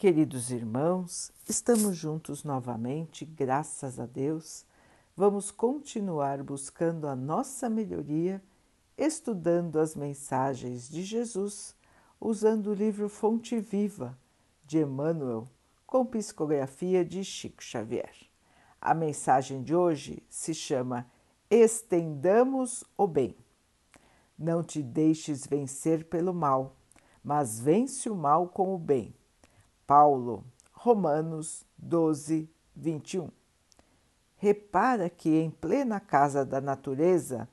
[0.00, 4.64] Queridos irmãos, estamos juntos novamente, graças a Deus.
[5.14, 8.42] Vamos continuar buscando a nossa melhoria,
[8.96, 11.76] estudando as mensagens de Jesus,
[12.18, 14.18] usando o livro Fonte Viva
[14.64, 15.46] de Emmanuel,
[15.86, 18.14] com psicografia de Chico Xavier.
[18.80, 21.06] A mensagem de hoje se chama
[21.50, 23.36] Estendamos o Bem.
[24.38, 26.74] Não te deixes vencer pelo mal,
[27.22, 29.14] mas vence o mal com o bem
[29.90, 33.28] Paulo, Romanos 12, 21.
[34.36, 37.48] Repara que em plena casa da natureza,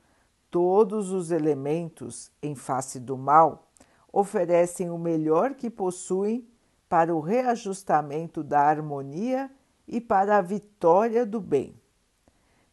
[0.51, 3.71] todos os elementos em face do mal
[4.13, 6.47] oferecem o melhor que possuem
[6.87, 9.49] para o reajustamento da harmonia
[9.87, 11.73] e para a vitória do bem.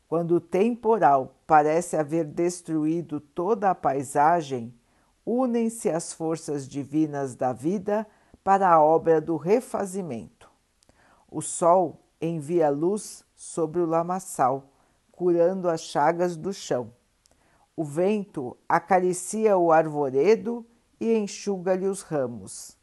[0.06, 4.74] Quando o temporal parece haver destruído toda a paisagem,
[5.24, 8.06] unem-se as forças divinas da vida
[8.44, 10.50] para a obra do refazimento.
[11.30, 14.70] O sol envia luz sobre o lamaçal,
[15.10, 16.92] curando as chagas do chão.
[17.74, 20.64] O vento acaricia o arvoredo
[21.00, 22.76] e enxuga-lhe os ramos.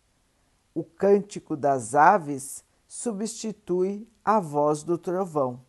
[0.74, 5.62] O cântico das aves substitui a voz do trovão.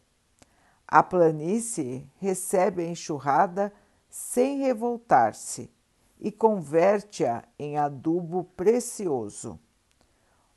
[0.88, 3.72] A planície recebe a enxurrada
[4.08, 5.70] sem revoltar-se
[6.18, 9.58] e converte-a em adubo precioso.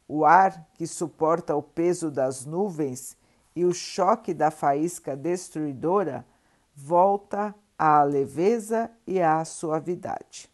[0.08, 3.18] O ar que suporta o peso das nuvens
[3.56, 6.26] e o choque da faísca destruidora
[6.76, 10.50] volta à leveza e à suavidade.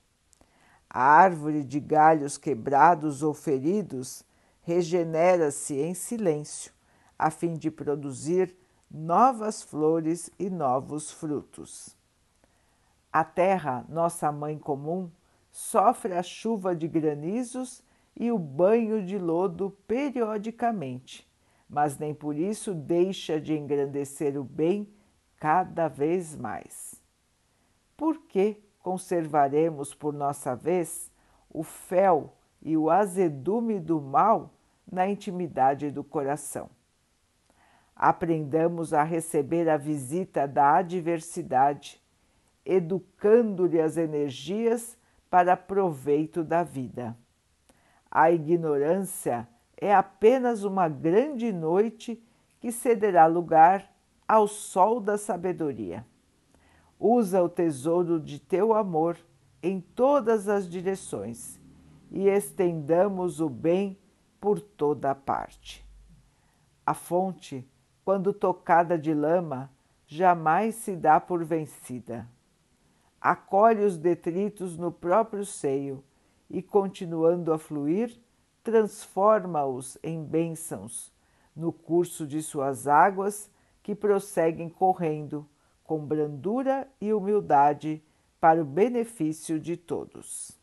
[0.89, 4.23] A árvore de galhos quebrados ou feridos
[4.61, 6.71] regenera-se em silêncio,
[7.17, 8.55] a fim de produzir
[8.89, 11.95] novas flores e novos frutos.
[13.11, 15.09] A terra, nossa mãe comum,
[15.52, 17.83] sofre a chuva de granizos
[18.16, 21.30] e o banho de lodo periodicamente,
[21.70, 24.92] mas nem por isso deixa de engrandecer o bem
[25.38, 27.02] cada vez mais.
[27.95, 31.11] Por que conservaremos por nossa vez
[31.50, 34.54] o fel e o azedume do mal
[34.92, 36.70] na intimidade do coração?
[37.95, 42.02] Aprendamos a receber a visita da adversidade,
[42.66, 44.98] educando-lhe as energias
[45.30, 47.16] para proveito da vida.
[48.11, 52.22] A ignorância é apenas uma grande noite
[52.60, 53.89] que cederá lugar
[54.27, 56.05] ao sol da sabedoria.
[57.00, 59.17] Usa o tesouro de teu amor
[59.64, 61.58] em todas as direções
[62.11, 63.98] e estendamos o bem
[64.42, 65.88] por toda a parte.
[66.86, 67.66] A fonte,
[68.04, 69.71] quando tocada de lama,
[70.05, 72.27] jamais se dá por vencida.
[73.21, 76.04] Acolhe os detritos no próprio seio
[76.52, 78.20] e, continuando a fluir,
[78.64, 81.12] transforma-os em bênçãos
[81.56, 83.50] no curso de suas águas
[83.82, 85.48] que prosseguem correndo
[85.84, 88.02] com brandura e humildade
[88.39, 90.58] para o benefício de todos.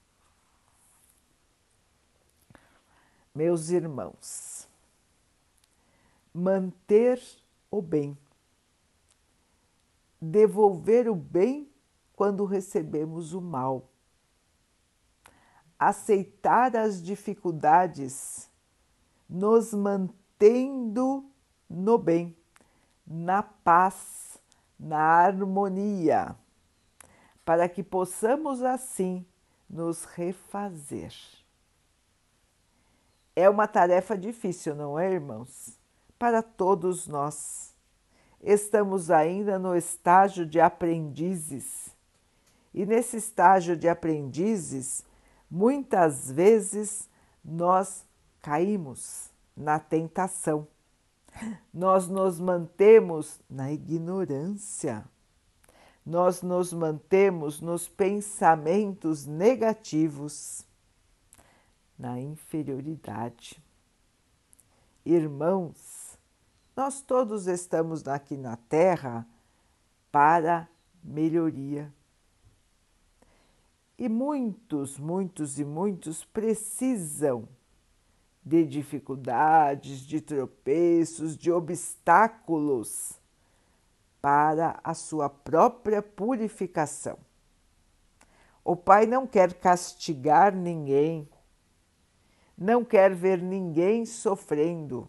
[3.34, 4.68] Meus irmãos,
[6.32, 7.20] manter
[7.70, 8.16] o bem,
[10.20, 11.70] devolver o bem
[12.16, 13.88] quando recebemos o mal
[15.78, 18.50] aceitar as dificuldades,
[19.28, 21.24] nos mantendo
[21.68, 22.36] no bem,
[23.06, 24.38] na paz,
[24.78, 26.34] na harmonia,
[27.44, 29.24] para que possamos assim
[29.68, 31.12] nos refazer.
[33.36, 35.78] É uma tarefa difícil, não é, irmãos?
[36.18, 37.72] Para todos nós.
[38.42, 41.94] Estamos ainda no estágio de aprendizes.
[42.74, 45.04] E nesse estágio de aprendizes,
[45.50, 47.08] Muitas vezes
[47.42, 48.04] nós
[48.42, 50.66] caímos na tentação,
[51.72, 55.04] nós nos mantemos na ignorância,
[56.04, 60.66] nós nos mantemos nos pensamentos negativos,
[61.98, 63.62] na inferioridade.
[65.04, 66.18] Irmãos,
[66.76, 69.26] nós todos estamos aqui na Terra
[70.12, 70.68] para
[71.02, 71.92] melhoria
[73.98, 77.48] e muitos, muitos e muitos precisam
[78.44, 83.20] de dificuldades, de tropeços, de obstáculos
[84.22, 87.18] para a sua própria purificação.
[88.64, 91.28] O Pai não quer castigar ninguém,
[92.56, 95.08] não quer ver ninguém sofrendo.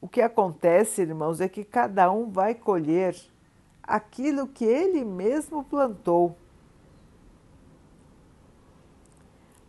[0.00, 3.16] O que acontece, irmãos, é que cada um vai colher
[3.82, 6.36] aquilo que ele mesmo plantou.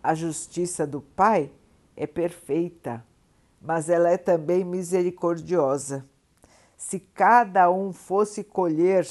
[0.05, 1.51] A justiça do Pai
[1.97, 3.03] é perfeita,
[3.59, 6.07] mas ela é também misericordiosa.
[6.77, 9.07] Se cada um fosse colher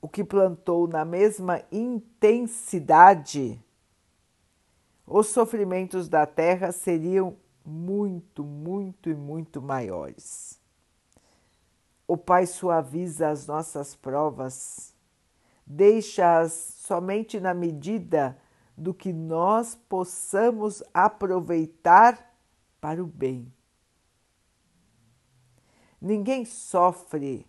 [0.00, 3.64] o que plantou na mesma intensidade,
[5.06, 10.58] os sofrimentos da terra seriam muito, muito e muito maiores.
[12.08, 14.92] O Pai suaviza as nossas provas,
[15.64, 18.36] deixa-as somente na medida
[18.76, 22.34] do que nós possamos aproveitar
[22.80, 23.52] para o bem.
[26.00, 27.46] Ninguém sofre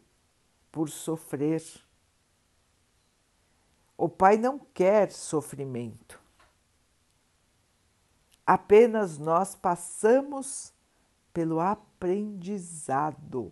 [0.72, 1.64] por sofrer.
[3.98, 6.20] O Pai não quer sofrimento.
[8.46, 10.74] Apenas nós passamos
[11.34, 13.52] pelo aprendizado,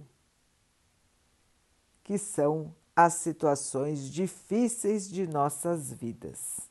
[2.03, 6.70] que são as situações difíceis de nossas vidas.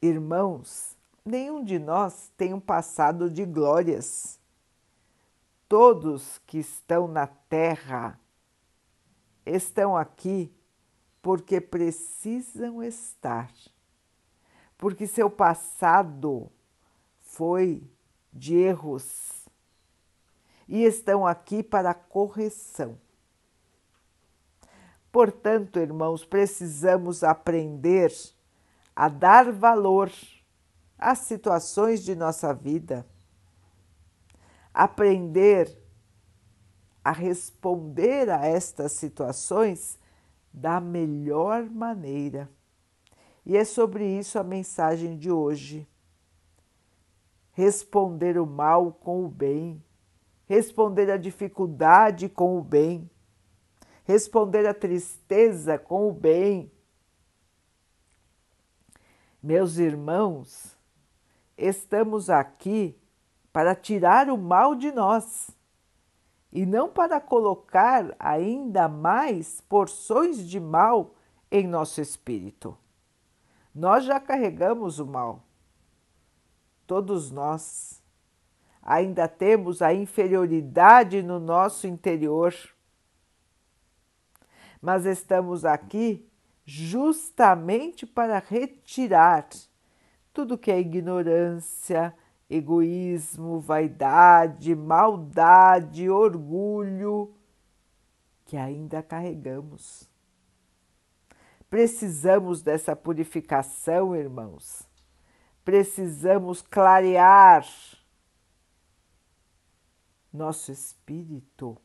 [0.00, 4.38] Irmãos, nenhum de nós tem um passado de glórias.
[5.68, 8.20] Todos que estão na Terra
[9.44, 10.52] estão aqui
[11.22, 13.52] porque precisam estar,
[14.78, 16.50] porque seu passado
[17.20, 17.82] foi
[18.32, 19.44] de erros
[20.68, 22.98] e estão aqui para correção.
[25.10, 28.12] Portanto, irmãos, precisamos aprender
[28.96, 30.10] a dar valor
[30.98, 33.06] às situações de nossa vida,
[34.72, 35.78] aprender
[37.04, 39.98] a responder a estas situações
[40.52, 42.50] da melhor maneira.
[43.44, 45.86] E é sobre isso a mensagem de hoje.
[47.52, 49.80] Responder o mal com o bem,
[50.46, 53.08] responder a dificuldade com o bem,
[54.04, 56.72] responder a tristeza com o bem.
[59.46, 60.76] Meus irmãos,
[61.56, 62.98] estamos aqui
[63.52, 65.52] para tirar o mal de nós
[66.52, 71.14] e não para colocar ainda mais porções de mal
[71.48, 72.76] em nosso espírito.
[73.72, 75.44] Nós já carregamos o mal,
[76.84, 78.02] todos nós.
[78.82, 82.52] Ainda temos a inferioridade no nosso interior,
[84.82, 86.28] mas estamos aqui
[86.66, 89.48] justamente para retirar
[90.32, 92.12] tudo que é ignorância,
[92.50, 97.32] egoísmo, vaidade, maldade, orgulho
[98.44, 100.08] que ainda carregamos.
[101.70, 104.88] Precisamos dessa purificação, irmãos.
[105.64, 107.66] Precisamos clarear
[110.32, 111.76] nosso espírito,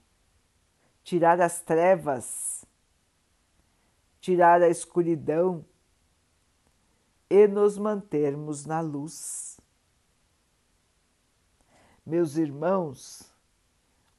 [1.03, 2.65] tirar as trevas,
[4.21, 5.65] tirar a escuridão
[7.29, 9.59] e nos mantermos na luz.
[12.05, 13.33] Meus irmãos,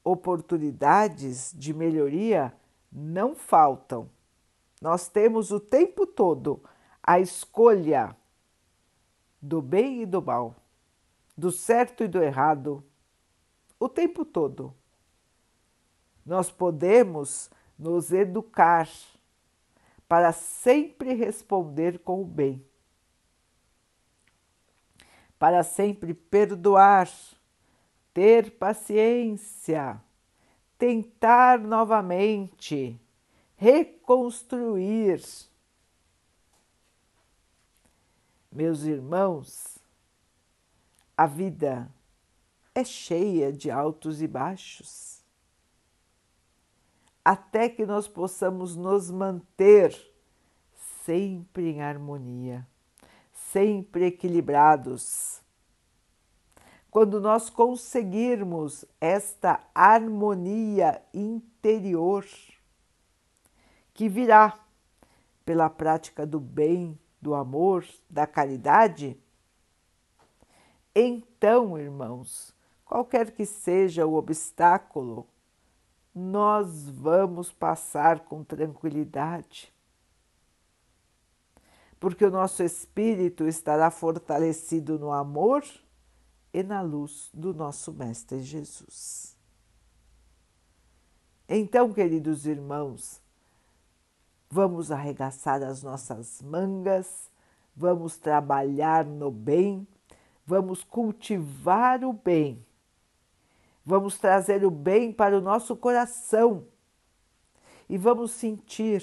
[0.02, 2.52] oportunidades de melhoria
[2.90, 4.10] não faltam.
[4.80, 6.62] Nós temos o tempo todo
[7.02, 8.16] a escolha
[9.40, 10.56] do bem e do mal,
[11.36, 12.84] do certo e do errado,
[13.78, 14.74] o tempo todo.
[16.24, 18.88] Nós podemos nos educar
[20.12, 22.62] para sempre responder com o bem,
[25.38, 27.08] para sempre perdoar
[28.12, 29.98] ter paciência,
[30.76, 33.00] tentar novamente,
[33.56, 35.22] reconstruir.
[38.52, 39.78] Meus irmãos,
[41.16, 41.90] a vida
[42.74, 45.21] é cheia de altos e baixos.
[47.24, 49.94] Até que nós possamos nos manter
[51.04, 52.66] sempre em harmonia,
[53.32, 55.40] sempre equilibrados.
[56.90, 62.26] Quando nós conseguirmos esta harmonia interior,
[63.94, 64.58] que virá
[65.44, 69.16] pela prática do bem, do amor, da caridade,
[70.94, 75.26] então, irmãos, qualquer que seja o obstáculo,
[76.14, 79.72] nós vamos passar com tranquilidade.
[81.98, 85.64] Porque o nosso espírito estará fortalecido no amor
[86.52, 89.36] e na luz do nosso Mestre Jesus.
[91.48, 93.20] Então, queridos irmãos,
[94.50, 97.30] vamos arregaçar as nossas mangas,
[97.74, 99.86] vamos trabalhar no bem,
[100.46, 102.64] vamos cultivar o bem,
[103.84, 106.66] vamos trazer o bem para o nosso coração
[107.88, 109.02] e vamos sentir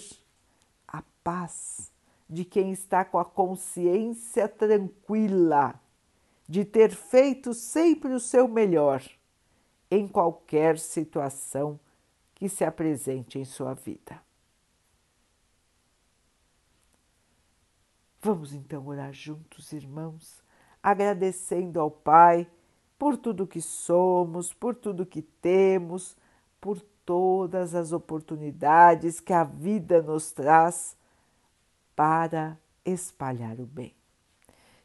[0.88, 1.92] a paz
[2.30, 5.80] de quem está com a consciência tranquila
[6.48, 9.04] de ter feito sempre o seu melhor
[9.92, 11.80] em qualquer situação
[12.34, 14.22] que se apresente em sua vida.
[18.22, 20.44] Vamos então orar juntos, irmãos,
[20.84, 22.50] agradecendo ao Pai
[23.00, 26.18] por tudo que somos, por tudo que temos,
[26.60, 30.98] por todas as oportunidades que a vida nos traz
[31.96, 33.96] para espalhar o bem.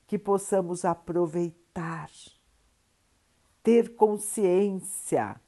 [0.07, 2.09] Que possamos aproveitar,
[3.63, 5.41] ter consciência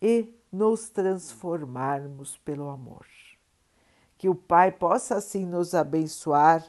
[0.00, 3.06] e nos transformarmos pelo amor.
[4.16, 6.64] Que o Pai possa assim nos abençoar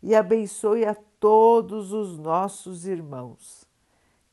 [0.00, 3.67] e abençoe a todos os nossos irmãos.